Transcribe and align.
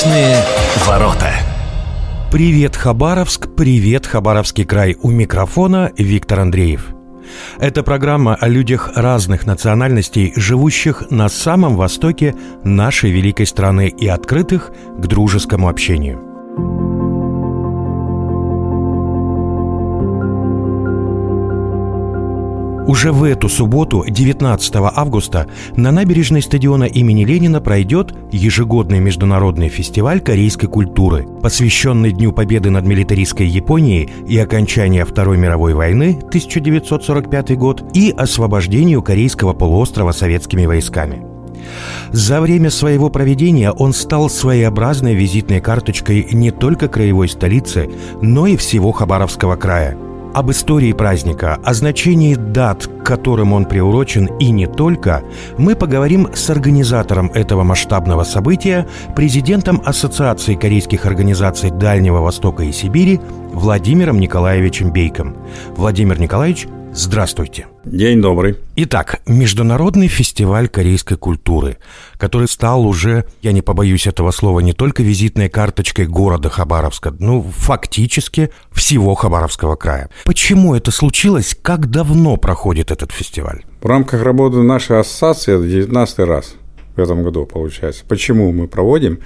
Восточные 0.00 0.42
ворота. 0.86 1.30
Привет, 2.32 2.74
Хабаровск, 2.74 3.54
привет, 3.54 4.06
Хабаровский 4.06 4.64
край. 4.64 4.96
У 5.02 5.10
микрофона 5.10 5.92
Виктор 5.98 6.40
Андреев. 6.40 6.94
Это 7.58 7.82
программа 7.82 8.34
о 8.34 8.48
людях 8.48 8.92
разных 8.94 9.44
национальностей, 9.44 10.32
живущих 10.36 11.10
на 11.10 11.28
самом 11.28 11.76
востоке 11.76 12.34
нашей 12.64 13.10
великой 13.10 13.44
страны 13.44 13.88
и 13.88 14.08
открытых 14.08 14.70
к 14.96 15.06
дружескому 15.06 15.68
общению. 15.68 16.29
Уже 22.90 23.12
в 23.12 23.22
эту 23.22 23.48
субботу, 23.48 24.04
19 24.08 24.74
августа, 24.96 25.46
на 25.76 25.92
набережной 25.92 26.42
стадиона 26.42 26.82
имени 26.82 27.24
Ленина 27.24 27.60
пройдет 27.60 28.12
ежегодный 28.32 28.98
международный 28.98 29.68
фестиваль 29.68 30.18
корейской 30.18 30.66
культуры, 30.66 31.24
посвященный 31.40 32.10
Дню 32.10 32.32
Победы 32.32 32.70
над 32.70 32.84
милитаристской 32.84 33.46
Японией 33.46 34.10
и 34.26 34.36
окончания 34.38 35.04
Второй 35.04 35.38
мировой 35.38 35.74
войны 35.74 36.18
1945 36.18 37.56
год 37.56 37.84
и 37.94 38.10
освобождению 38.10 39.02
Корейского 39.02 39.52
полуострова 39.52 40.10
советскими 40.10 40.66
войсками. 40.66 41.22
За 42.10 42.40
время 42.40 42.70
своего 42.70 43.08
проведения 43.08 43.70
он 43.70 43.92
стал 43.92 44.28
своеобразной 44.28 45.14
визитной 45.14 45.60
карточкой 45.60 46.26
не 46.32 46.50
только 46.50 46.88
краевой 46.88 47.28
столицы, 47.28 47.88
но 48.20 48.48
и 48.48 48.56
всего 48.56 48.90
Хабаровского 48.90 49.54
края– 49.54 49.96
об 50.34 50.50
истории 50.50 50.92
праздника, 50.92 51.58
о 51.64 51.74
значении 51.74 52.34
дат, 52.34 52.86
к 52.86 53.04
которым 53.04 53.52
он 53.52 53.64
приурочен 53.64 54.26
и 54.38 54.50
не 54.50 54.66
только, 54.66 55.22
мы 55.58 55.74
поговорим 55.74 56.28
с 56.34 56.50
организатором 56.50 57.30
этого 57.34 57.62
масштабного 57.62 58.24
события, 58.24 58.86
президентом 59.16 59.82
Ассоциации 59.84 60.54
корейских 60.54 61.06
организаций 61.06 61.70
Дальнего 61.70 62.20
Востока 62.20 62.62
и 62.62 62.72
Сибири 62.72 63.20
Владимиром 63.52 64.18
Николаевичем 64.18 64.92
Бейком. 64.92 65.36
Владимир 65.76 66.20
Николаевич, 66.20 66.68
Здравствуйте. 66.92 67.66
День 67.84 68.20
добрый. 68.20 68.58
Итак, 68.74 69.20
Международный 69.26 70.08
фестиваль 70.08 70.68
корейской 70.68 71.16
культуры, 71.16 71.78
который 72.18 72.48
стал 72.48 72.84
уже, 72.84 73.26
я 73.42 73.52
не 73.52 73.62
побоюсь 73.62 74.08
этого 74.08 74.32
слова, 74.32 74.60
не 74.60 74.72
только 74.72 75.04
визитной 75.04 75.48
карточкой 75.48 76.06
города 76.06 76.50
Хабаровска, 76.50 77.14
ну, 77.18 77.42
фактически 77.42 78.50
всего 78.72 79.14
Хабаровского 79.14 79.76
края. 79.76 80.10
Почему 80.24 80.74
это 80.74 80.90
случилось? 80.90 81.56
Как 81.62 81.90
давно 81.90 82.36
проходит 82.36 82.90
этот 82.90 83.12
фестиваль? 83.12 83.64
В 83.80 83.86
рамках 83.86 84.22
работы 84.22 84.58
нашей 84.58 84.98
ассоциации 84.98 85.54
это 85.54 85.66
19 85.66 86.18
раз 86.20 86.54
этом 87.02 87.22
году, 87.22 87.46
получается. 87.46 88.04
Почему 88.08 88.52
мы 88.52 88.68
проводим? 88.68 89.20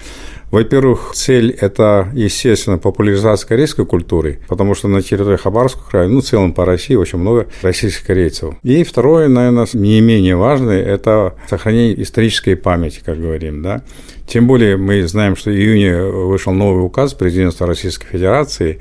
Во-первых, 0.51 1.13
цель– 1.15 1.51
это, 1.61 2.09
естественно, 2.15 2.79
популяризация 2.79 3.49
корейской 3.49 3.85
культуры, 3.85 4.39
потому 4.47 4.75
что 4.75 4.87
на 4.87 5.03
территории 5.03 5.37
Хабаровского 5.37 5.91
края, 5.91 6.09
ну, 6.09 6.21
в 6.21 6.25
целом 6.25 6.53
по 6.53 6.65
России 6.65 6.95
очень 6.95 7.19
много 7.19 7.49
российских 7.63 8.07
корейцев. 8.07 8.55
И 8.63 8.85
второе, 8.85 9.27
наверное, 9.29 9.67
не 9.73 10.01
менее 10.01 10.37
важное– 10.37 10.81
это 10.85 11.35
сохранение 11.49 12.01
исторической 12.01 12.55
памяти, 12.55 13.01
как 13.05 13.21
говорим, 13.21 13.63
да. 13.63 13.83
Тем 14.27 14.47
более 14.47 14.77
мы 14.77 15.07
знаем, 15.09 15.35
что 15.35 15.51
в 15.51 15.55
июне 15.55 16.03
вышел 16.03 16.53
новый 16.53 16.85
указ 16.85 17.15
президента 17.15 17.67
Российской 17.67 18.07
Федерации, 18.07 18.81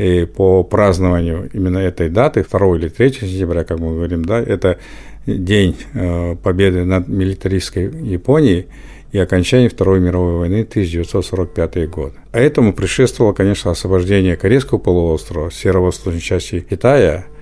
и 0.00 0.24
по 0.24 0.64
празднованию 0.64 1.50
именно 1.52 1.78
этой 1.78 2.08
даты, 2.08 2.42
2 2.50 2.76
или 2.76 2.88
3 2.88 3.12
сентября, 3.12 3.64
как 3.64 3.78
мы 3.80 3.94
говорим, 3.94 4.24
да, 4.24 4.40
это 4.40 4.78
день 5.26 5.76
э, 5.92 6.36
победы 6.36 6.84
над 6.84 7.08
милитаристской 7.08 7.84
Японией 7.84 8.68
и 9.12 9.18
окончания 9.18 9.68
Второй 9.68 10.00
мировой 10.00 10.38
войны 10.38 10.62
1945 10.62 11.90
год. 11.90 12.14
А 12.32 12.38
этому 12.38 12.72
предшествовало, 12.72 13.34
конечно, 13.34 13.70
освобождение 13.70 14.36
Корейского 14.36 14.78
полуострова, 14.78 15.50
северо-восточной 15.50 16.20
части 16.20 16.60
Китая– 16.60 17.26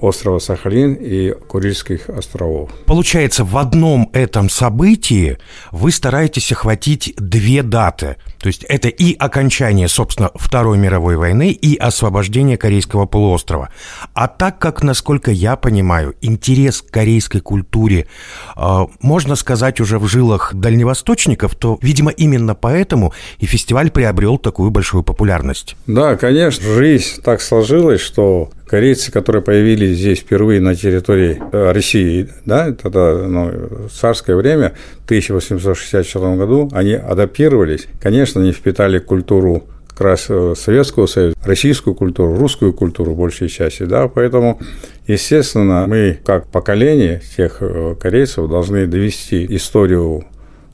острова 0.00 0.38
Сахалин 0.38 0.94
и 0.94 1.32
Курильских 1.32 2.08
островов. 2.08 2.70
Получается, 2.86 3.44
в 3.44 3.56
одном 3.56 4.10
этом 4.12 4.48
событии 4.48 5.38
вы 5.72 5.90
стараетесь 5.90 6.52
охватить 6.52 7.14
две 7.16 7.62
даты. 7.62 8.16
То 8.44 8.48
есть 8.48 8.66
это 8.68 8.88
и 8.88 9.16
окончание, 9.16 9.88
собственно, 9.88 10.30
Второй 10.34 10.76
мировой 10.76 11.16
войны, 11.16 11.50
и 11.50 11.78
освобождение 11.78 12.58
Корейского 12.58 13.06
полуострова. 13.06 13.70
А 14.12 14.28
так 14.28 14.58
как, 14.58 14.82
насколько 14.82 15.30
я 15.30 15.56
понимаю, 15.56 16.14
интерес 16.20 16.82
к 16.82 16.90
корейской 16.90 17.40
культуре, 17.40 18.06
э, 18.54 18.86
можно 19.00 19.34
сказать, 19.36 19.80
уже 19.80 19.98
в 19.98 20.06
жилах 20.08 20.54
дальневосточников, 20.54 21.54
то, 21.54 21.78
видимо, 21.80 22.10
именно 22.10 22.54
поэтому 22.54 23.14
и 23.38 23.46
фестиваль 23.46 23.90
приобрел 23.90 24.36
такую 24.36 24.70
большую 24.70 25.04
популярность. 25.04 25.74
Да, 25.86 26.16
конечно, 26.16 26.68
жизнь 26.68 27.22
так 27.22 27.40
сложилась, 27.40 28.02
что 28.02 28.50
корейцы, 28.66 29.12
которые 29.12 29.40
появились 29.42 29.96
здесь 29.96 30.18
впервые 30.18 30.60
на 30.60 30.74
территории 30.74 31.40
э, 31.52 31.72
России, 31.72 32.28
да, 32.44 32.72
тогда 32.72 33.14
ну, 33.26 33.88
царское 33.88 34.36
время, 34.36 34.74
в 35.02 35.04
1864 35.04 36.36
году, 36.36 36.68
они 36.72 36.94
адаптировались. 36.94 37.86
Конечно, 38.00 38.33
они 38.36 38.52
впитали 38.52 38.98
культуру 38.98 39.64
как 39.88 40.00
раз 40.00 40.26
э, 40.28 40.54
Советского 40.56 41.06
Союза, 41.06 41.36
российскую 41.44 41.94
культуру, 41.94 42.36
русскую 42.36 42.72
культуру 42.72 43.14
большей 43.14 43.48
части, 43.48 43.84
да, 43.84 44.08
поэтому, 44.08 44.60
естественно, 45.06 45.86
мы, 45.86 46.18
как 46.24 46.48
поколение 46.48 47.22
тех 47.36 47.58
э, 47.60 47.94
корейцев, 48.00 48.48
должны 48.48 48.86
довести 48.86 49.46
историю 49.54 50.24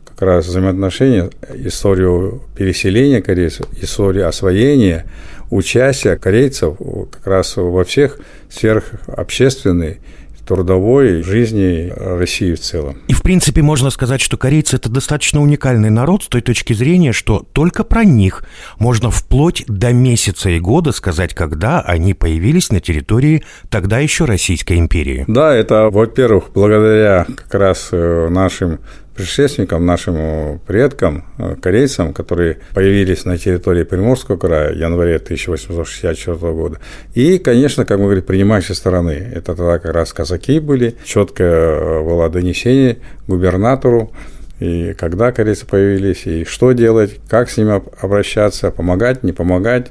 как 0.07 0.23
раз 0.23 0.47
взаимоотношения, 0.47 1.31
историю 1.55 2.43
переселения 2.57 3.21
корейцев, 3.21 3.67
историю 3.81 4.27
освоения 4.27 5.07
участия 5.51 6.17
корейцев 6.17 6.77
как 7.11 7.27
раз 7.27 7.57
во 7.57 7.85
всех 7.85 8.19
сферах 8.49 8.85
общественной, 9.07 10.01
трудовой 10.51 11.23
жизни 11.23 11.93
России 11.97 12.55
в 12.55 12.61
целом. 12.61 12.99
И, 13.07 13.13
в 13.13 13.23
принципе, 13.23 13.63
можно 13.63 13.89
сказать, 13.91 14.21
что 14.21 14.37
корейцы– 14.37 14.75
это 14.79 14.89
достаточно 14.89 15.41
уникальный 15.41 15.91
народ 15.91 16.25
с 16.25 16.27
той 16.27 16.41
точки 16.41 16.73
зрения, 16.73 17.13
что 17.13 17.47
только 17.53 17.85
про 17.85 18.03
них 18.03 18.43
можно 18.81 19.13
вплоть 19.13 19.63
до 19.69 19.93
месяца 19.93 20.51
и 20.51 20.59
года 20.59 20.91
сказать, 20.91 21.35
когда 21.35 21.81
они 21.81 22.15
появились 22.15 22.73
на 22.73 22.81
территории 22.81 23.45
тогда 23.69 24.01
еще 24.01 24.25
Российской 24.25 24.79
империи. 24.79 25.25
Да, 25.29 25.55
это, 25.55 25.89
во-первых, 25.89 26.47
благодаря 26.53 27.27
как 27.29 27.55
раз 27.55 27.91
э, 27.93 28.29
нашим 28.29 28.81
предшественникам, 29.21 29.85
нашим 29.85 30.15
э, 30.17 30.59
предкам, 30.67 31.25
э, 31.39 31.57
корейцам, 31.61 32.15
которые 32.15 32.59
появились 32.75 33.25
на 33.27 33.37
территории 33.37 33.85
Приморского 33.85 34.37
края 34.37 34.73
в 34.73 34.77
январе 34.77 35.17
1864 35.17 36.37
года. 36.53 36.79
И, 37.15 37.39
конечно, 37.39 37.85
как 37.85 37.99
мы 37.99 38.05
говорим, 38.05 38.25
принимающей 38.25 38.75
стороны. 38.75 39.11
Это 39.11 39.55
тогда 39.55 39.79
как 39.79 39.93
раз 39.93 40.13
казаки 40.13 40.59
были, 40.59 40.97
четкое 41.05 41.51
э, 41.51 42.03
было 42.03 42.31
донесение 42.31 42.99
губернатору, 43.27 44.13
и 44.59 44.95
когда 44.95 45.33
корейцы 45.33 45.67
появились, 45.67 46.27
и 46.27 46.45
что 46.45 46.73
делать, 46.73 47.21
как 47.29 47.51
с 47.51 47.59
ними 47.59 47.83
обращаться, 48.01 48.71
помогать, 48.71 49.23
не 49.23 49.33
помогать. 49.33 49.89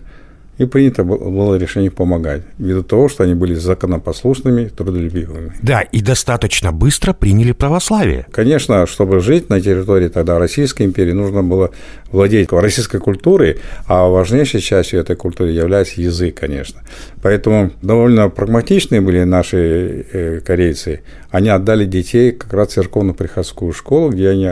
И 0.60 0.66
принято 0.66 1.06
было 1.06 1.56
решение 1.56 1.90
помогать, 1.90 2.42
ввиду 2.58 2.84
того, 2.84 3.08
что 3.08 3.24
они 3.24 3.34
были 3.34 3.54
законопослушными, 3.54 4.66
трудолюбивыми. 4.66 5.54
Да, 5.62 5.82
и 5.82 6.02
достаточно 6.02 6.74
быстро 6.74 7.14
приняли 7.14 7.54
православие. 7.54 8.26
Конечно, 8.30 8.86
чтобы 8.86 9.22
жить 9.22 9.50
на 9.50 9.62
территории 9.62 10.10
тогда 10.10 10.38
Российской 10.38 10.84
империи, 10.84 11.14
нужно 11.14 11.44
было 11.44 11.72
владеть 12.12 12.52
российской 12.52 13.00
культурой, 13.00 13.60
а 13.88 14.10
важнейшей 14.10 14.60
частью 14.60 15.00
этой 15.00 15.16
культуры 15.16 15.52
является 15.52 16.02
язык, 16.02 16.38
конечно. 16.38 16.82
Поэтому 17.22 17.72
довольно 17.82 18.30
прагматичные 18.30 19.00
были 19.00 19.24
наши 19.24 20.06
э, 20.12 20.42
корейцы. 20.46 21.04
Они 21.32 21.48
отдали 21.48 21.86
детей 21.86 22.34
как 22.34 22.52
раз 22.52 22.70
в 22.70 22.74
церковно-приходскую 22.74 23.72
школу, 23.72 24.10
где 24.10 24.28
они 24.28 24.50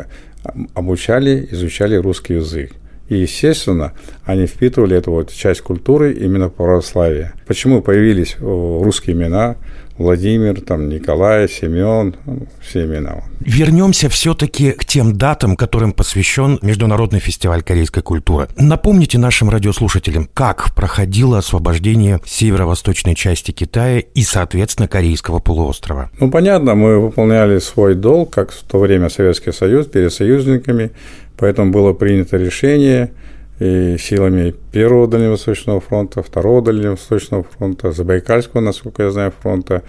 обучали, 0.73 1.49
изучали 1.51 1.95
русский 1.97 2.35
язык. 2.35 2.71
И, 3.09 3.19
естественно, 3.19 3.93
они 4.27 4.45
впитывали 4.45 4.95
эту 4.95 5.11
вот 5.11 5.31
часть 5.31 5.61
культуры 5.61 6.13
именно 6.13 6.49
православия. 6.49 7.33
Почему 7.47 7.81
появились 7.81 8.35
русские 8.39 9.15
имена, 9.15 9.55
Владимир, 9.97 10.61
там, 10.61 10.89
Николай, 10.89 11.49
Семен, 11.49 12.15
ну, 12.25 12.45
все 12.61 12.85
имена. 12.85 13.23
Вернемся 13.39 14.09
все-таки 14.09 14.71
к 14.73 14.85
тем 14.85 15.17
датам, 15.17 15.55
которым 15.55 15.91
посвящен 15.91 16.59
Международный 16.61 17.19
фестиваль 17.19 17.63
корейской 17.63 18.01
культуры. 18.03 18.47
Напомните 18.57 19.17
нашим 19.17 19.49
радиослушателям, 19.49 20.29
как 20.33 20.75
проходило 20.75 21.39
освобождение 21.39 22.19
северо-восточной 22.25 23.15
части 23.15 23.51
Китая 23.51 23.99
и, 23.99 24.21
соответственно, 24.21 24.87
Корейского 24.87 25.39
полуострова. 25.39 26.11
Ну, 26.19 26.29
понятно, 26.29 26.75
мы 26.75 26.99
выполняли 26.99 27.57
свой 27.57 27.95
долг, 27.95 28.31
как 28.33 28.51
в 28.51 28.61
то 28.63 28.77
время 28.77 29.09
Советский 29.09 29.51
Союз, 29.51 29.87
перед 29.87 30.13
союзниками, 30.13 30.91
Поэтому 31.37 31.71
было 31.71 31.93
принято 31.93 32.37
решение 32.37 33.11
и 33.59 33.97
силами 33.99 34.53
Первого 34.71 35.07
Дальневосточного 35.07 35.81
фронта, 35.81 36.21
Второго 36.21 36.61
Дальневосточного 36.61 37.43
фронта, 37.43 37.91
Забайкальского, 37.91 38.61
насколько 38.61 39.03
я 39.03 39.11
знаю, 39.11 39.33
фронта, 39.41 39.83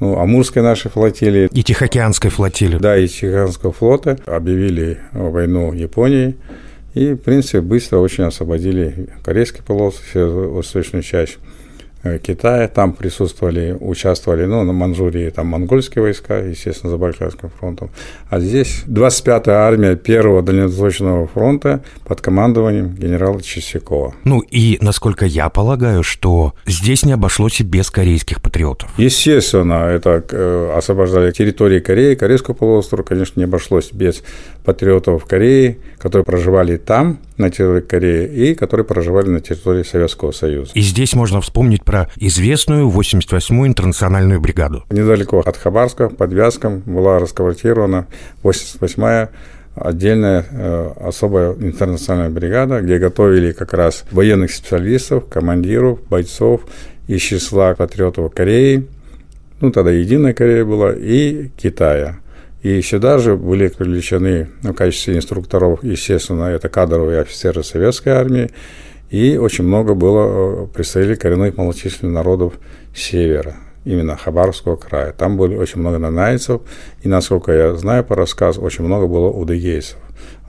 ну, 0.00 0.18
Амурской 0.18 0.62
нашей 0.62 0.90
флотилии. 0.90 1.48
И 1.52 1.62
Тихоокеанской 1.62 2.30
флотилии. 2.30 2.78
Да, 2.78 2.96
и 2.96 3.08
Тихоокеанского 3.08 3.72
флота 3.72 4.18
объявили 4.26 4.98
войну 5.12 5.72
Японии. 5.72 6.36
И, 6.94 7.12
в 7.12 7.18
принципе, 7.18 7.60
быстро 7.60 7.98
очень 7.98 8.24
освободили 8.24 9.08
Корейский 9.22 9.62
полуостров, 9.62 10.32
восточную 10.52 11.02
часть 11.02 11.38
Китая, 12.22 12.68
там 12.68 12.92
присутствовали, 12.92 13.76
участвовали, 13.78 14.44
ну, 14.44 14.62
на 14.62 14.72
Манчжурии, 14.72 15.30
там 15.30 15.48
монгольские 15.48 16.02
войска, 16.02 16.38
естественно, 16.38 16.90
за 16.90 16.96
Байкальским 16.96 17.50
фронтом. 17.50 17.90
А 18.30 18.40
здесь 18.40 18.84
25-я 18.86 19.66
армия 19.66 19.96
Первого 19.96 20.42
Дальневосточного 20.42 21.26
фронта 21.26 21.82
под 22.04 22.20
командованием 22.20 22.94
генерала 22.94 23.42
Чесякова. 23.42 24.14
Ну 24.24 24.40
и, 24.40 24.78
насколько 24.80 25.26
я 25.26 25.48
полагаю, 25.48 26.02
что 26.02 26.54
здесь 26.66 27.04
не 27.04 27.12
обошлось 27.12 27.60
и 27.60 27.64
без 27.64 27.90
корейских 27.90 28.40
патриотов. 28.40 28.90
Естественно, 28.96 29.88
это 29.88 30.24
э, 30.30 30.72
освобождали 30.76 31.32
территории 31.32 31.80
Кореи, 31.80 32.14
Корейского 32.14 32.54
полуострова, 32.54 33.02
конечно, 33.02 33.40
не 33.40 33.44
обошлось 33.44 33.90
без 33.92 34.22
патриотов 34.64 35.24
в 35.24 35.26
Корее, 35.26 35.78
которые 35.98 36.24
проживали 36.24 36.76
там, 36.76 37.18
на 37.38 37.50
территории 37.50 37.80
Кореи, 37.80 38.50
и 38.50 38.54
которые 38.54 38.84
проживали 38.84 39.28
на 39.28 39.40
территории 39.40 39.82
Советского 39.82 40.32
Союза. 40.32 40.72
И 40.74 40.80
здесь 40.80 41.14
можно 41.14 41.40
вспомнить 41.40 41.84
про 41.84 42.08
известную 42.16 42.90
88-ю 42.90 43.66
интернациональную 43.66 44.40
бригаду. 44.40 44.84
Недалеко 44.90 45.40
от 45.40 45.56
Хабарска, 45.56 46.08
под 46.08 46.32
Вязком, 46.32 46.82
была 46.84 47.18
расквартирована 47.18 48.06
88-я 48.42 49.30
отдельная 49.74 50.44
э, 50.50 50.90
особая 51.00 51.52
интернациональная 51.52 52.30
бригада, 52.30 52.80
где 52.80 52.98
готовили 52.98 53.52
как 53.52 53.72
раз 53.74 54.04
военных 54.10 54.52
специалистов, 54.52 55.28
командиров, 55.28 56.00
бойцов 56.08 56.62
из 57.06 57.22
числа 57.22 57.74
патриотов 57.74 58.32
Кореи, 58.34 58.86
ну 59.60 59.70
тогда 59.70 59.90
Единая 59.90 60.34
Корея 60.34 60.64
была, 60.64 60.92
и 60.92 61.48
Китая. 61.56 62.18
И 62.62 62.82
сюда 62.82 63.18
же 63.18 63.36
были 63.36 63.68
привлечены 63.68 64.48
ну, 64.62 64.72
в 64.72 64.74
качестве 64.74 65.16
инструкторов, 65.16 65.84
естественно, 65.84 66.44
это 66.44 66.68
кадровые 66.68 67.20
офицеры 67.20 67.62
советской 67.62 68.10
армии, 68.10 68.50
и 69.10 69.36
очень 69.36 69.64
много 69.64 69.94
было 69.94 70.64
э, 70.64 70.66
представителей 70.66 71.16
коренных 71.16 71.56
малочисленных 71.56 72.14
народов 72.14 72.54
севера, 72.94 73.54
именно 73.84 74.16
Хабаровского 74.16 74.74
края. 74.74 75.12
Там 75.12 75.36
были 75.36 75.54
очень 75.54 75.80
много 75.80 75.98
нанайцев, 75.98 76.62
и, 77.02 77.08
насколько 77.08 77.52
я 77.52 77.76
знаю 77.76 78.02
по 78.02 78.16
рассказу, 78.16 78.60
очень 78.60 78.84
много 78.84 79.06
было 79.06 79.28
удыгейцев. 79.28 79.96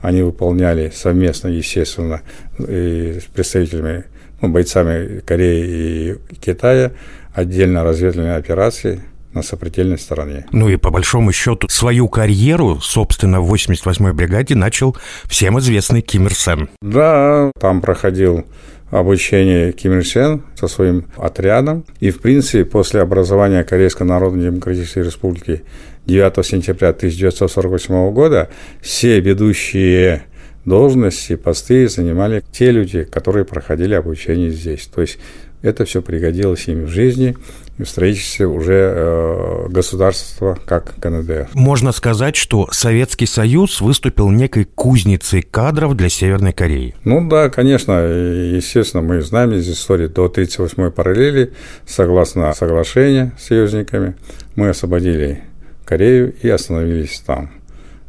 Они 0.02 0.22
выполняли 0.22 0.90
совместно, 0.92 1.46
естественно, 1.46 2.22
с 2.58 3.22
представителями, 3.32 4.04
ну, 4.40 4.48
бойцами 4.48 5.20
Кореи 5.20 6.18
и 6.30 6.34
Китая 6.34 6.90
отдельно 7.32 7.84
разведывательные 7.84 8.34
операции– 8.34 9.00
на 9.32 9.42
сопредельной 9.42 9.98
стороне. 9.98 10.46
Ну 10.52 10.68
и 10.68 10.76
по 10.76 10.90
большому 10.90 11.32
счету 11.32 11.68
свою 11.68 12.08
карьеру, 12.08 12.80
собственно, 12.80 13.40
в 13.40 13.52
88-й 13.52 14.12
бригаде 14.12 14.54
начал 14.54 14.96
всем 15.26 15.58
известный 15.58 16.02
Ким 16.02 16.26
Ир 16.26 16.34
Сен. 16.34 16.68
Да, 16.82 17.50
там 17.60 17.80
проходил 17.80 18.44
обучение 18.90 19.72
Ким 19.72 19.98
Ир 19.98 20.06
Сен 20.06 20.42
со 20.54 20.68
своим 20.68 21.06
отрядом. 21.16 21.84
И, 22.00 22.10
в 22.10 22.20
принципе, 22.20 22.64
после 22.64 23.00
образования 23.00 23.62
Корейской 23.64 24.02
Народно-Демократической 24.02 25.04
Республики 25.04 25.62
9 26.06 26.44
сентября 26.44 26.88
1948 26.88 28.12
года 28.12 28.48
все 28.80 29.20
ведущие 29.20 30.24
должности, 30.64 31.36
посты 31.36 31.88
занимали 31.88 32.42
те 32.52 32.70
люди, 32.70 33.04
которые 33.04 33.44
проходили 33.44 33.94
обучение 33.94 34.50
здесь. 34.50 34.86
То 34.86 35.00
есть 35.00 35.18
это 35.62 35.84
все 35.84 36.02
пригодилось 36.02 36.68
им 36.68 36.84
в 36.84 36.88
жизни 36.88 37.36
и 37.78 37.82
в 37.82 37.88
строительстве 37.88 38.46
уже 38.46 38.92
э, 38.94 39.66
государства 39.68 40.58
как 40.66 40.94
КНДР. 41.00 41.48
Можно 41.54 41.92
сказать, 41.92 42.36
что 42.36 42.68
Советский 42.72 43.26
Союз 43.26 43.80
выступил 43.80 44.30
некой 44.30 44.64
кузницей 44.64 45.42
кадров 45.42 45.96
для 45.96 46.08
Северной 46.08 46.52
Кореи. 46.52 46.94
Ну 47.04 47.26
да, 47.28 47.48
конечно. 47.48 47.92
Естественно, 47.92 49.02
мы 49.02 49.20
знаем 49.22 49.52
из 49.52 49.68
истории 49.68 50.06
до 50.06 50.26
1938 50.26 50.90
параллели, 50.92 51.52
согласно 51.86 52.52
соглашению 52.54 53.32
с 53.38 53.46
союзниками, 53.46 54.16
мы 54.56 54.68
освободили 54.68 55.42
Корею 55.84 56.34
и 56.42 56.48
остановились 56.48 57.20
там. 57.26 57.50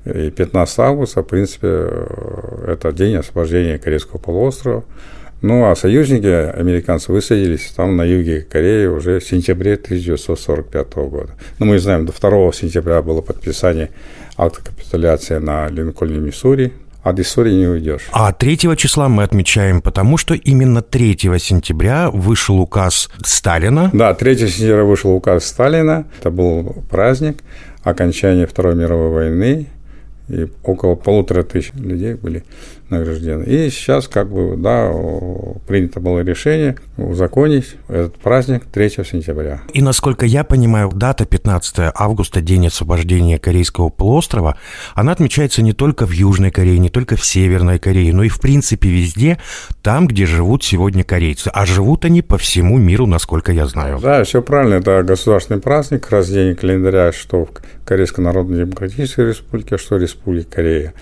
И 0.06 0.32
15 0.32 0.80
августа, 0.80 1.22
в 1.22 1.28
принципе, 1.28 1.68
э, 1.68 2.74
это 2.74 2.92
день 2.92 3.16
освобождения 3.16 3.78
Корейского 3.78 4.18
полуострова. 4.18 4.84
Ну, 5.42 5.70
а 5.70 5.76
союзники, 5.76 6.28
американцы, 6.28 7.12
высадились 7.12 7.72
там 7.76 7.98
на 7.98 8.04
юге 8.04 8.42
Кореи 8.42 8.86
уже 8.86 9.20
в 9.20 9.24
сентябре 9.24 9.74
1945 9.74 10.94
года. 11.10 11.32
Ну, 11.58 11.66
мы 11.66 11.80
знаем, 11.80 12.06
до 12.06 12.14
2 12.14 12.54
сентября 12.54 13.02
было 13.02 13.22
подписание 13.22 13.90
акта 14.38 14.64
капитуляции 14.64 15.38
на 15.38 15.68
Линкольне, 15.70 16.20
Миссури, 16.20 16.74
от 17.02 17.20
истории 17.20 17.54
не 17.54 17.68
уйдешь. 17.68 18.08
А 18.12 18.32
3 18.32 18.78
числа 18.78 19.10
мы 19.10 19.24
отмечаем, 19.24 19.82
потому 19.82 20.18
что 20.18 20.36
именно 20.36 20.84
3 20.84 21.18
сентября 21.40 22.12
вышел 22.12 22.60
указ 22.60 23.10
Сталина. 23.24 23.90
Да, 23.94 24.14
3 24.14 24.36
сентября 24.36 24.84
вышел 24.84 25.12
указ 25.12 25.46
Сталина. 25.46 26.06
Это 26.20 26.30
был 26.30 26.84
праздник 26.92 27.40
окончания 27.82 28.46
Второй 28.46 28.76
мировой 28.76 29.10
войны. 29.10 29.68
И 30.30 30.48
около 30.64 30.96
полутора 30.96 31.44
тысяч 31.44 31.74
людей 31.74 32.14
были 32.14 32.44
награждены. 32.92 33.44
И 33.44 33.70
сейчас, 33.70 34.08
как 34.08 34.30
бы, 34.32 34.56
да, 34.58 34.92
принято 35.68 36.00
было 36.00 36.20
решение 36.20 36.76
узаконить 36.98 37.76
этот 37.88 38.16
праздник 38.18 38.66
3 38.66 38.90
сентября. 38.90 39.62
И, 39.74 39.82
насколько 39.82 40.26
я 40.26 40.44
понимаю, 40.44 40.92
дата 40.94 41.26
15 41.26 41.94
августа, 41.96 42.42
день 42.42 42.68
освобождения 42.68 43.40
Корейского 43.40 43.90
полуострова, 43.90 44.58
она 44.94 45.12
отмечается 45.12 45.62
не 45.62 45.74
только 45.74 46.06
в 46.06 46.12
Южной 46.12 46.52
Корее, 46.52 46.78
не 46.80 46.90
только 46.90 47.16
в 47.16 47.26
Северной 47.26 47.80
Корее, 47.80 48.14
но 48.14 48.24
и, 48.24 48.30
в 48.30 48.40
принципе, 48.40 48.90
везде, 48.90 49.40
там, 49.82 50.08
где 50.08 50.26
живут 50.26 50.64
сегодня 50.64 51.04
корейцы. 51.04 51.50
А 51.54 51.66
живут 51.66 52.06
они 52.06 52.22
по 52.22 52.38
всему 52.38 52.78
миру, 52.78 53.08
насколько 53.08 53.52
я 53.52 53.66
знаю. 53.66 54.00
Да, 54.00 54.24
все 54.24 54.42
правильно. 54.42 54.76
Это 54.76 55.04
государственный 55.04 55.60
праздник, 55.60 56.10
раз 56.10 56.30
день 56.30 56.56
календаря, 56.56 57.12
что 57.12 57.46
в 57.46 57.52
Корейской 57.86 58.22
Народно-Демократической 58.22 59.28
Республике, 59.28 59.78
что 59.78 59.96
в 59.96 60.02
Республике 60.02 60.48
Корея. 60.50 60.94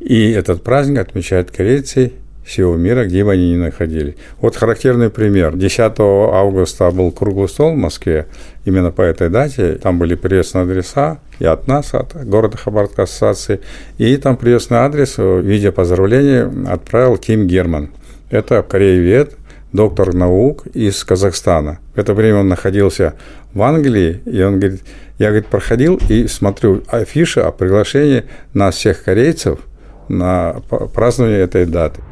И 0.00 0.30
этот 0.30 0.62
праздник 0.62 0.98
отмечают 0.98 1.50
корейцы 1.50 2.12
всего 2.42 2.74
мира, 2.74 3.04
где 3.04 3.22
бы 3.22 3.32
они 3.32 3.52
ни 3.52 3.56
находились. 3.56 4.14
Вот 4.40 4.56
характерный 4.56 5.10
пример. 5.10 5.56
10 5.56 5.92
августа 5.98 6.90
был 6.90 7.12
круглый 7.12 7.48
стол 7.48 7.74
в 7.74 7.76
Москве, 7.76 8.26
именно 8.64 8.90
по 8.90 9.02
этой 9.02 9.28
дате. 9.28 9.74
Там 9.74 9.98
были 9.98 10.14
приветственные 10.14 10.64
адреса 10.64 11.20
и 11.38 11.44
от 11.44 11.68
нас, 11.68 11.94
от 11.94 12.14
города 12.26 12.56
Хабаровской 12.56 13.04
ассоциации. 13.04 13.60
И 13.98 14.16
там 14.16 14.36
приветственный 14.36 14.80
адрес 14.80 15.18
в 15.18 15.40
виде 15.40 15.70
поздравления 15.70 16.50
отправил 16.66 17.18
Ким 17.18 17.46
Герман. 17.46 17.90
Это 18.30 18.62
кореевед, 18.62 19.36
доктор 19.72 20.14
наук 20.14 20.66
из 20.74 21.04
Казахстана. 21.04 21.78
В 21.94 21.98
это 21.98 22.14
время 22.14 22.40
он 22.40 22.48
находился 22.48 23.14
в 23.52 23.62
Англии, 23.62 24.22
и 24.24 24.42
он 24.42 24.58
говорит, 24.58 24.80
я, 25.18 25.28
говорит, 25.28 25.46
проходил 25.46 26.00
и 26.08 26.26
смотрю 26.26 26.82
афиши 26.88 27.40
о 27.40 27.52
приглашении 27.52 28.24
нас 28.54 28.76
всех 28.76 29.04
корейцев– 29.04 29.58
на 30.10 30.56
празднование 30.94 31.40
этой 31.40 31.66
даты. 31.66 32.02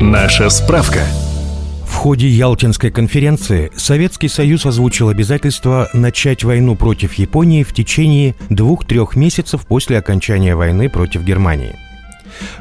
Наша 0.00 0.50
справка. 0.50 1.00
В 1.86 1.94
ходе 1.94 2.28
Ялтинской 2.28 2.90
конференции 2.90 3.72
Советский 3.74 4.28
Союз 4.28 4.66
озвучил 4.66 5.08
обязательство 5.08 5.88
начать 5.94 6.44
войну 6.44 6.76
против 6.76 7.14
Японии 7.14 7.62
в 7.62 7.72
течение 7.72 8.34
двух-трех 8.50 9.16
месяцев 9.16 9.66
после 9.66 9.98
окончания 9.98 10.54
войны 10.54 10.88
против 10.90 11.22
Германии. 11.22 11.74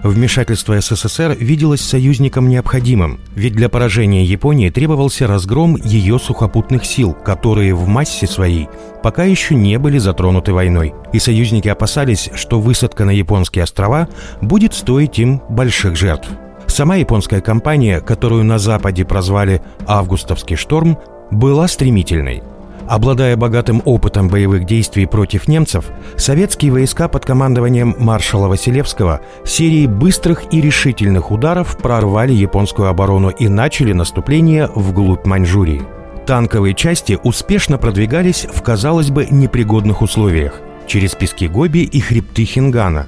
Вмешательство 0.03 0.79
СССР 0.79 1.36
виделось 1.39 1.82
союзником 1.82 2.50
необходимым, 2.50 3.20
ведь 3.36 3.53
для 3.53 3.70
поражения 3.70 4.24
Японии 4.24 4.70
требовался 4.70 5.27
разгром 5.27 5.75
ее 5.75 6.20
сухопутных 6.20 6.86
сил, 6.86 7.13
которые 7.13 7.74
в 7.74 7.88
массе 7.88 8.27
своей 8.27 8.67
пока 9.05 9.24
еще 9.24 9.53
не 9.53 9.77
были 9.77 10.00
затронуты 10.00 10.51
войной. 10.51 10.96
И 11.13 11.20
союзники 11.20 11.67
опасались, 11.67 12.32
что 12.34 12.60
высадка 12.60 13.05
на 13.05 13.12
японские 13.12 13.63
острова 13.63 14.10
будет 14.41 14.74
стоить 14.74 15.20
им 15.20 15.44
больших 15.48 15.96
жертв. 15.96 16.27
Сама 16.65 16.96
японская 16.96 17.39
кампания, 17.39 18.01
которую 18.01 18.44
на 18.46 18.58
Западе 18.58 19.05
прозвали 19.05 19.62
«Августовский 19.86 20.55
шторм», 20.55 20.98
была 21.29 21.67
стремительной– 21.67 22.41
Обладая 22.88 23.36
богатым 23.36 23.82
опытом 23.84 24.27
боевых 24.27 24.65
действий 24.65 25.08
против 25.08 25.48
немцев, 25.48 25.86
советские 26.18 26.72
войска 26.72 27.08
под 27.08 27.25
командованием 27.25 27.96
маршала 27.98 28.48
Василевского 28.48 29.22
серией 29.44 29.88
быстрых 29.88 30.44
и 30.54 30.62
решительных 30.62 31.32
ударов 31.32 31.77
прорвали 31.77 32.34
японскую 32.34 32.89
оборону 32.89 33.30
и 33.30 33.48
начали 33.48 33.92
наступление 33.92 34.70
вглубь 34.75 35.25
Маньчжурии. 35.25 35.82
Танковые 36.27 36.75
части 36.75 37.18
успешно 37.24 37.77
продвигались 37.80 38.46
в, 38.51 38.62
казалось 38.62 39.10
бы, 39.10 39.27
непригодных 39.30 40.01
условиях 40.01 40.60
через 40.88 41.15
пески 41.15 41.48
Гоби 41.48 41.80
и 41.80 42.00
хребты 42.00 42.46
Хингана. 42.46 43.08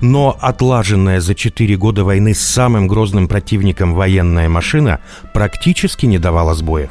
Но 0.00 0.36
отлаженная 0.40 1.20
за 1.20 1.34
четыре 1.34 1.76
года 1.76 2.04
войны 2.04 2.34
с 2.34 2.40
самым 2.40 2.88
грозным 2.88 3.28
противником 3.28 3.94
военная 3.94 4.48
машина 4.48 5.00
практически 5.32 6.06
не 6.06 6.18
давала 6.18 6.54
сбоев. 6.54 6.90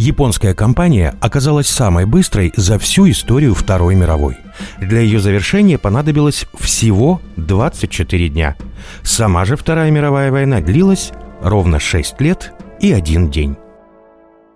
Японская 0.00 0.54
компания 0.54 1.14
оказалась 1.20 1.66
самой 1.66 2.06
быстрой 2.06 2.54
за 2.56 2.78
всю 2.78 3.10
историю 3.10 3.54
Второй 3.54 3.94
мировой. 3.94 4.38
Для 4.80 5.00
ее 5.00 5.20
завершения 5.20 5.76
понадобилось 5.76 6.46
всего 6.58 7.20
24 7.36 8.30
дня. 8.30 8.56
Сама 9.02 9.44
же 9.44 9.56
Вторая 9.56 9.90
мировая 9.90 10.32
война 10.32 10.62
длилась 10.62 11.12
ровно 11.42 11.78
6 11.78 12.18
лет 12.22 12.54
и 12.80 12.94
один 12.94 13.30
день. 13.30 13.56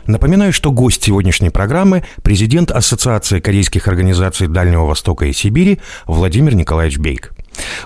Напоминаю, 0.06 0.54
что 0.54 0.72
гость 0.72 1.04
сегодняшней 1.04 1.50
программы– 1.50 2.04
президент 2.22 2.70
Ассоциации 2.70 3.40
корейских 3.40 3.86
организаций 3.86 4.48
Дальнего 4.48 4.86
Востока 4.86 5.26
и 5.26 5.34
Сибири 5.34 5.78
Владимир 6.06 6.54
Николаевич 6.54 6.96
Бейк. 6.98 7.34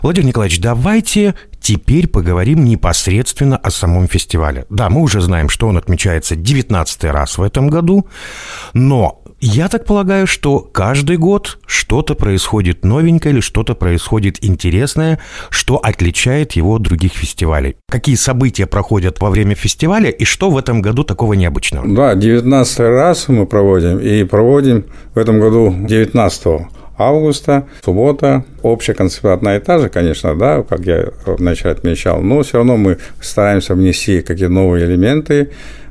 Владимир 0.01 0.29
Николаевич, 0.29 0.61
давайте 0.61 1.35
теперь 1.61 2.09
поговорим 2.09 2.65
непосредственно 2.65 3.57
о 3.57 3.71
самом 3.71 4.09
фестивале. 4.09 4.67
Да, 4.71 4.89
мы 4.91 5.01
уже 5.03 5.21
знаем, 5.21 5.49
что 5.49 5.69
он 5.69 5.77
отмечается 5.77 6.37
19 6.37 7.05
раз 7.05 7.39
в 7.39 7.43
этом 7.43 7.69
году, 7.69 8.07
но 8.73 9.23
я 9.41 9.69
так 9.69 9.85
полагаю, 9.85 10.27
что 10.27 10.59
каждый 10.59 11.17
год 11.17 11.59
что-то 11.65 12.17
происходит 12.17 12.85
новенькое 12.85 13.35
или 13.35 13.41
что-то 13.41 13.77
происходит 13.77 14.45
интересное, 14.45 15.21
что 15.49 15.77
отличает 15.77 16.53
его 16.53 16.75
от 16.75 16.83
других 16.83 17.13
фестивалей. 17.13 17.77
Какие 17.89 18.17
события 18.17 18.67
проходят 18.67 19.21
во 19.21 19.31
время 19.31 19.55
фестиваля 19.55 20.11
и 20.11 20.25
что 20.25 20.51
в 20.51 20.59
этом 20.59 20.83
году 20.83 21.05
такого 21.05 21.35
необычного? 21.35 21.87
Да, 21.87 22.15
19 22.17 22.79
раз 22.81 23.29
мы 23.29 23.47
проводим, 23.47 24.01
и 24.01 24.25
проводим 24.25 24.87
в 25.15 25.19
этом 25.19 25.39
году 25.39 25.73
19 25.73 26.47
августа, 26.99 27.67
суббота. 27.85 28.45
Общая 28.63 28.95
концепция 28.95 29.33
одна 29.33 29.57
и 29.57 29.61
та 29.61 29.79
же, 29.79 29.89
конечно, 29.89 30.35
да, 30.35 30.63
как 30.63 30.81
я 30.81 31.09
вначале 31.25 31.75
отмечал, 31.75 32.21
но 32.21 32.43
все 32.43 32.59
равно 32.59 32.77
мы 32.77 32.99
стараемся 33.21 33.75
внести 33.75 34.21
какие-то 34.21 34.53
новые 34.53 34.87
элементы. 34.87 35.51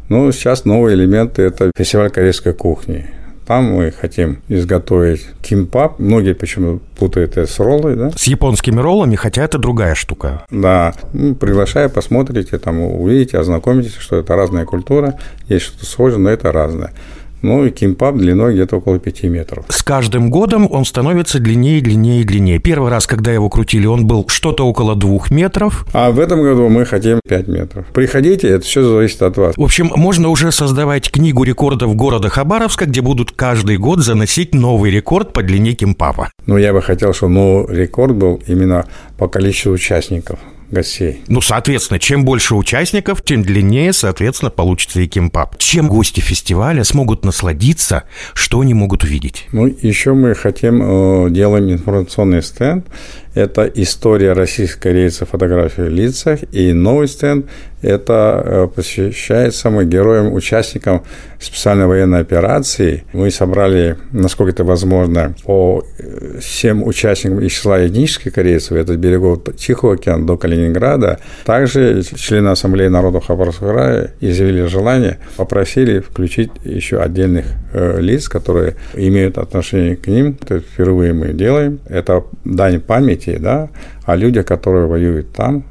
Ну, 0.10 0.32
сейчас 0.32 0.66
новые 0.66 0.96
элементы– 0.96 1.42
это 1.44 1.72
фестиваль 1.78 2.10
корейской 2.10 2.54
кухни. 2.54 3.06
Там 3.48 3.64
мы 3.64 3.92
хотим 3.92 4.40
изготовить 4.50 5.26
кимпап. 5.42 6.00
Многие 6.00 6.34
почему 6.34 6.82
путают 6.98 7.38
это 7.38 7.50
с 7.50 7.60
роллой, 7.60 7.96
да? 7.96 8.12
С 8.12 8.24
японскими 8.24 8.82
роллами, 8.82 9.16
хотя 9.16 9.44
это 9.46 9.58
другая 9.58 9.96
штука. 9.96 10.44
Да. 10.52 10.94
Ну, 11.14 11.34
приглашаю, 11.34 11.90
посмотрите, 11.90 12.58
там 12.58 12.82
увидите, 12.82 13.38
ознакомитесь, 13.38 13.96
что 13.96 14.18
это 14.18 14.36
разная 14.36 14.66
культура. 14.66 15.18
Есть 15.48 15.66
что-то 15.66 15.86
схожее, 15.86 16.20
но 16.20 16.30
это 16.30 16.52
разное. 16.52 16.92
Ну 17.42 17.66
и 17.66 17.72
кимпап 17.72 18.16
длиной 18.16 18.54
где-то 18.54 18.78
около 18.78 19.00
5 19.00 19.24
метров. 19.24 19.66
С 19.70 19.84
каждым 19.84 20.30
годом 20.30 20.68
он 20.72 20.86
становится 20.86 21.40
длиннее, 21.40 21.82
длиннее 21.82 22.24
длиннее. 22.24 22.60
Первый 22.60 22.90
раз, 22.90 23.08
когда 23.08 23.32
его 23.32 23.50
крутили, 23.50 23.86
он 23.86 24.08
был 24.08 24.26
что-то 24.28 24.68
около 24.68 24.96
2 24.96 25.26
метров. 25.30 25.86
А 25.94 26.12
в 26.12 26.20
этом 26.20 26.42
году 26.42 26.68
мы 26.70 26.86
хотим 26.86 27.20
5 27.28 27.48
метров. 27.48 27.86
Приходите, 27.94 28.48
это 28.48 28.66
все 28.66 28.84
зависит 28.84 29.22
от 29.22 29.38
вас. 29.38 29.56
В 29.58 29.62
общем, 29.62 29.92
можно 29.96 30.30
уже 30.30 30.52
создавать 30.52 31.12
книгу 31.12 31.44
рекордов 31.44 31.96
города 31.96 32.30
Хабаровска, 32.30 32.86
где 32.86 33.02
будут 33.02 33.32
каждый 33.32 33.78
год 33.78 34.00
заносить 34.00 34.54
новый 34.54 34.92
рекорд 34.92 35.34
по 35.34 35.44
длине 35.44 35.74
кимпапа. 35.74 36.32
Ну, 36.46 36.58
я 36.58 36.74
бы 36.74 36.82
хотел, 36.82 37.14
чтобы 37.14 37.34
новый 37.34 37.76
рекорд 37.76 38.16
был 38.16 38.42
именно 38.48 38.86
по 39.18 39.28
количеству 39.28 39.72
участников 39.72 40.40
гостей. 40.72 41.22
Ну, 41.28 41.42
соответственно, 41.42 42.00
чем 42.00 42.26
больше 42.26 42.56
участников, 42.56 43.22
тем 43.24 43.44
длиннее, 43.44 43.94
соответственно, 43.94 44.52
получится 44.52 45.00
и 45.02 45.08
кемпап. 45.08 45.58
Чем 45.58 45.88
гости 45.88 46.20
фестиваля 46.20 46.84
смогут 46.84 47.24
насладиться, 47.26 48.04
что 48.34 48.62
они 48.62 48.74
могут 48.74 49.04
увидеть? 49.04 49.48
Ну, 49.52 49.68
еще 49.68 50.14
мы 50.14 50.36
хотим, 50.36 51.28
э, 51.28 51.30
делаем 51.30 51.72
информационный 51.72 52.42
стенд. 52.44 52.86
Это 53.34 53.72
история 53.76 54.34
российско-корейцев 54.34 55.30
фотографии 55.30 55.82
в 55.82 55.90
лицах. 55.90 56.40
И 56.52 56.74
новый 56.74 57.08
стенд– 57.08 57.46
это 57.82 58.42
э, 58.44 58.68
посвящается 58.74 59.70
мы 59.70 59.86
героям, 59.86 60.34
участникам 60.34 61.04
специальной 61.40 61.86
военной 61.86 62.20
операции. 62.20 63.04
Мы 63.14 63.30
собрали, 63.30 63.98
насколько 64.12 64.52
это 64.52 64.64
возможно, 64.64 65.36
по 65.44 65.84
э, 66.00 66.40
всем 66.40 66.84
участникам 66.84 67.40
из 67.42 67.52
числа 67.52 67.86
этнических 67.86 68.34
корейцев, 68.34 68.72
это 68.72 68.98
берегов 68.98 69.44
Тихого 69.56 69.94
океана 69.94 70.26
до 70.26 70.38
Калининграда. 70.38 71.20
Также 71.46 72.02
члены 72.04 72.50
Ассамблеи 72.50 72.88
народов 72.88 73.28
Хабаровского 73.28 73.74
края 73.74 74.14
изъявили 74.22 74.66
желание, 74.66 75.20
попросили 75.36 76.00
включить 76.00 76.52
еще 76.64 77.00
отдельных 77.00 77.46
э, 77.74 78.02
лиц, 78.02 78.28
которые 78.28 78.76
имеют 78.96 79.38
отношение 79.38 79.96
к 79.96 80.08
ним. 80.08 80.38
Это 80.42 80.60
впервые 80.60 81.14
мы 81.14 81.34
делаем. 81.34 81.80
Это 81.88 82.24
дань 82.44 82.80
памяти 82.82 83.38
да, 83.40 83.70
о 84.06 84.16
людях, 84.16 84.46
которые 84.46 84.88
воюют 84.88 85.32
там, 85.34 85.64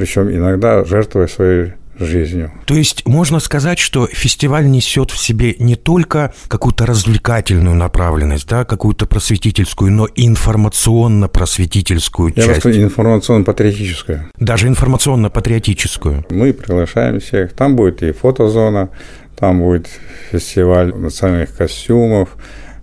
причем 0.00 0.30
иногда 0.30 0.82
жертвуя 0.84 1.26
своей 1.26 1.72
жизнью. 1.98 2.50
То 2.64 2.74
есть 2.74 3.06
можно 3.06 3.38
сказать, 3.38 3.78
что 3.78 4.06
фестиваль 4.06 4.66
несет 4.66 5.10
в 5.10 5.18
себе 5.18 5.54
не 5.58 5.76
только 5.76 6.32
какую-то 6.48 6.86
развлекательную 6.86 7.76
направленность, 7.76 8.48
да, 8.48 8.64
какую-то 8.64 9.04
просветительскую, 9.04 9.92
но 9.92 10.06
и 10.06 10.26
информационно-просветительскую 10.26 12.32
Я 12.34 12.44
часть. 12.44 12.64
Я 12.64 12.84
информационно-патриотическую. 12.84 14.30
Даже 14.38 14.68
информационно-патриотическую. 14.68 16.24
Мы 16.30 16.54
приглашаем 16.54 17.20
всех. 17.20 17.52
Там 17.52 17.76
будет 17.76 18.02
и 18.02 18.12
фотозона, 18.12 18.88
там 19.36 19.60
будет 19.60 19.88
фестиваль 20.30 20.94
национальных 20.94 21.54
костюмов, 21.54 22.38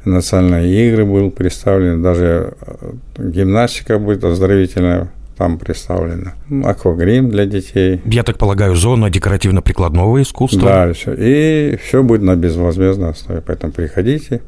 национальные 0.05 0.89
игры 0.89 1.05
будут 1.05 1.33
представлены, 1.33 2.03
даже 2.03 2.53
э, 2.61 2.91
гимнастика 3.17 3.97
будет 3.97 4.23
оздоровительная 4.23 5.09
там 5.37 5.57
представлена. 5.57 6.33
Аквагрим 6.65 7.29
для 7.29 7.45
детей. 7.45 8.01
Я 8.05 8.23
так 8.23 8.37
полагаю, 8.37 8.75
зона 8.75 9.09
декоративно-прикладного 9.09 10.21
искусства. 10.21 10.69
Да, 10.69 10.93
все. 10.93 11.13
И 11.17 11.77
все 11.77 12.03
будет 12.03 12.21
на 12.21 12.35
безвозмездной 12.35 13.11
основе. 13.11 13.41
Поэтому 13.45 13.71
приходите. 13.73 14.41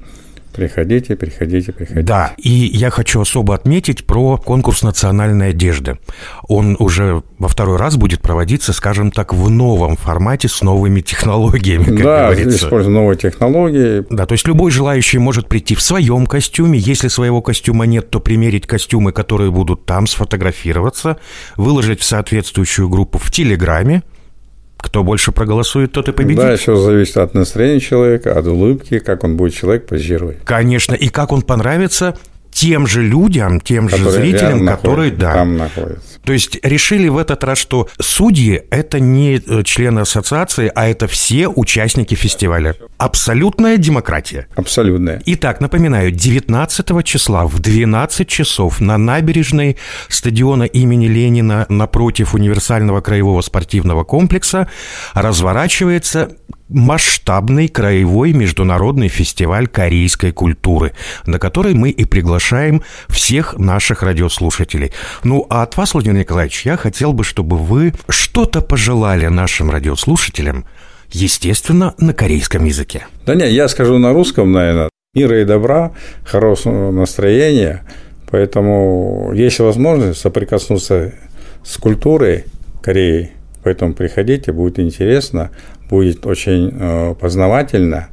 Приходите, 0.53 1.15
приходите, 1.15 1.71
приходите. 1.71 2.05
Да, 2.05 2.33
и 2.37 2.49
я 2.49 2.89
хочу 2.89 3.21
особо 3.21 3.53
отметить 3.53 4.05
про 4.05 4.37
конкурс 4.37 4.81
национальной 4.81 5.49
одежды. 5.49 5.99
Он 6.47 6.75
уже 6.79 7.23
во 7.37 7.47
второй 7.47 7.77
раз 7.77 7.97
будет 7.97 8.21
проводиться, 8.21 8.73
скажем 8.73 9.11
так, 9.11 9.33
в 9.33 9.49
новом 9.49 9.95
формате 9.95 10.47
с 10.47 10.61
новыми 10.61 11.01
технологиями, 11.01 11.83
как 11.83 12.03
да, 12.03 12.25
говорится. 12.25 12.65
используя 12.65 12.93
новые 12.93 13.17
технологии. 13.17 14.05
Да, 14.09 14.25
то 14.25 14.33
есть 14.33 14.47
любой 14.47 14.71
желающий 14.71 15.19
может 15.19 15.47
прийти 15.47 15.75
в 15.75 15.81
своем 15.81 16.25
костюме. 16.25 16.79
Если 16.79 17.07
своего 17.07 17.41
костюма 17.41 17.85
нет, 17.85 18.09
то 18.09 18.19
примерить 18.19 18.65
костюмы, 18.65 19.11
которые 19.11 19.51
будут 19.51 19.85
там, 19.85 20.07
сфотографироваться, 20.07 21.17
выложить 21.57 22.01
в 22.01 22.05
соответствующую 22.05 22.89
группу 22.89 23.19
в 23.19 23.31
Телеграме, 23.31 24.03
кто 24.81 25.03
больше 25.03 25.31
проголосует, 25.31 25.91
тот 25.91 26.07
и 26.09 26.11
победит. 26.11 26.43
Да, 26.43 26.55
все 26.55 26.75
зависит 26.75 27.17
от 27.17 27.33
настроения 27.33 27.79
человека, 27.79 28.37
от 28.37 28.47
улыбки, 28.47 28.99
как 28.99 29.23
он 29.23 29.35
будет 29.35 29.53
человек 29.53 29.85
позировать. 29.87 30.37
Конечно, 30.43 30.95
и 30.95 31.09
как 31.09 31.31
он 31.31 31.41
понравится 31.41 32.17
тем 32.59 32.87
же 32.87 33.01
людям, 33.01 33.61
тем 33.61 33.87
которые 33.87 34.11
же 34.11 34.19
зрителям, 34.19 34.67
которые, 34.67 35.11
да. 35.11 35.33
Там 35.33 35.55
находятся. 35.55 36.19
То 36.25 36.33
есть 36.33 36.59
решили 36.61 37.07
в 37.07 37.17
этот 37.17 37.45
раз, 37.45 37.57
что 37.57 37.87
судьи– 38.01 38.63
это 38.69 38.99
не 38.99 39.35
э, 39.37 39.63
члены 39.63 40.01
ассоциации, 40.01 40.69
а 40.75 40.89
это 40.89 41.07
все 41.07 41.47
участники 41.47 42.15
фестиваля. 42.15 42.75
Абсолютная 42.97 43.77
демократия. 43.77 44.47
Абсолютная. 44.55 45.23
Итак, 45.25 45.61
напоминаю, 45.61 46.11
19 46.11 47.05
числа 47.05 47.47
в 47.47 47.59
12 47.59 48.27
часов 48.27 48.81
на 48.81 48.97
набережной 48.97 49.77
стадиона 50.09 50.63
имени 50.63 51.07
Ленина 51.07 51.65
напротив 51.69 52.33
универсального 52.33 52.99
краевого 52.99 53.39
спортивного 53.39 54.03
комплекса 54.03 54.67
разворачивается 55.13 56.35
масштабный 56.69 57.67
краевой 57.67 58.33
международный 58.33 59.07
фестиваль 59.07 59.67
корейской 59.67 60.31
культуры, 60.31 60.93
на 61.25 61.39
который 61.39 61.73
мы 61.73 61.89
и 61.89 62.05
приглашаем 62.05 62.83
всех 63.07 63.57
наших 63.57 64.03
радиослушателей. 64.03 64.91
Ну, 65.23 65.45
а 65.49 65.63
от 65.63 65.75
вас, 65.77 65.93
Владимир 65.93 66.19
Николаевич, 66.19 66.65
я 66.65 66.77
хотел 66.77 67.13
бы, 67.13 67.23
чтобы 67.23 67.57
вы 67.57 67.93
что-то 68.07 68.61
пожелали 68.61 69.27
нашим 69.27 69.71
радиослушателям, 69.71 70.65
естественно, 71.11 71.95
на 71.97 72.13
корейском 72.13 72.65
языке. 72.65 73.07
Да 73.25 73.35
не, 73.35 73.49
я 73.49 73.67
скажу 73.67 73.97
на 73.97 74.13
русском, 74.13 74.51
наверное. 74.51 74.89
Мира 75.15 75.41
и 75.41 75.45
добра, 75.45 75.91
хорошего 76.23 76.91
настроения. 76.91 77.83
Поэтому 78.29 79.31
есть 79.33 79.57
возможность 79.59 80.19
соприкоснуться 80.19 81.13
с 81.63 81.77
культурой 81.77 82.45
Кореи. 82.83 83.31
Поэтому 83.63 83.93
приходите, 83.93 84.51
будет 84.51 84.79
интересно 84.79 85.49
будет 85.89 86.25
очень 86.25 86.71
э, 86.71 87.15
познавательно. 87.19 88.09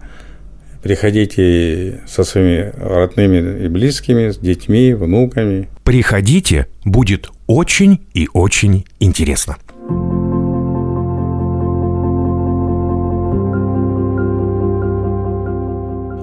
Приходите 0.83 2.01
со 2.07 2.25
своими 2.25 2.73
родными 2.77 3.65
и 3.65 3.69
близкими, 3.69 4.31
с 4.31 4.39
детьми, 4.39 4.95
внуками. 4.95 5.69
Приходите, 5.85 6.67
будет 6.85 7.31
очень 7.47 8.07
и 8.15 8.29
очень 8.33 8.87
интересно. 9.01 9.57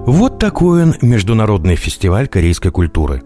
Вот 0.05 0.37
такой 0.37 0.83
он 0.83 0.95
международный 1.01 1.75
фестиваль 1.75 2.27
корейской 2.27 2.71
культуры. 2.71 3.21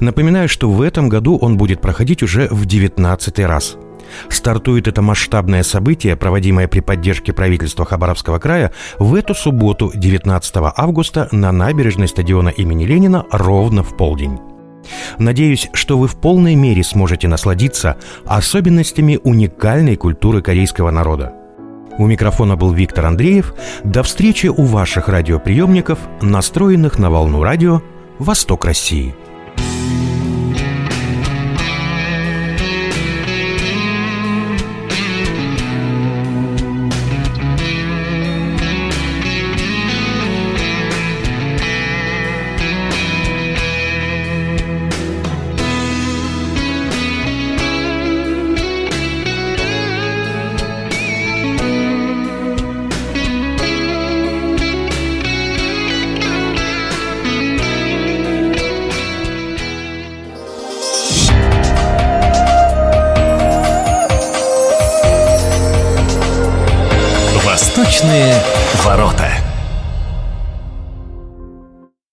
Напоминаю, 0.00 0.48
что 0.48 0.70
в 0.70 0.80
этом 0.80 1.10
году 1.10 1.36
он 1.36 1.58
будет 1.58 1.80
проходить 1.82 2.22
уже 2.22 2.48
в 2.50 2.64
19 2.64 3.38
раз– 3.40 3.76
Стартует 4.28 4.88
это 4.88 5.02
масштабное 5.02 5.62
событие, 5.62 6.16
проводимое 6.16 6.68
при 6.68 6.80
поддержке 6.80 7.32
правительства 7.32 7.84
Хабаровского 7.84 8.38
края, 8.38 8.72
в 8.98 9.14
эту 9.14 9.34
субботу, 9.34 9.90
19 9.94 10.54
августа, 10.76 11.28
на 11.32 11.52
набережной 11.52 12.08
стадиона 12.08 12.48
имени 12.48 12.84
Ленина 12.84 13.24
ровно 13.30 13.82
в 13.82 13.96
полдень. 13.96 14.38
Надеюсь, 15.18 15.68
что 15.72 15.98
вы 15.98 16.08
в 16.08 16.16
полной 16.16 16.54
мере 16.54 16.84
сможете 16.84 17.28
насладиться 17.28 17.96
особенностями 18.24 19.18
уникальной 19.22 19.96
культуры 19.96 20.42
корейского 20.42 20.90
народа. 20.90 21.32
У 21.98 22.06
микрофона 22.06 22.56
был 22.56 22.72
Виктор 22.72 23.06
Андреев. 23.06 23.54
До 23.82 24.02
встречи 24.02 24.48
у 24.48 24.64
ваших 24.64 25.08
радиоприемников, 25.08 25.98
настроенных 26.20 26.98
на 26.98 27.10
волну 27.10 27.42
радио 27.42 27.82
«Восток 28.18 28.64
России». 28.66 29.14